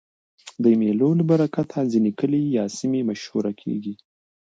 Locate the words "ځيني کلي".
1.91-2.41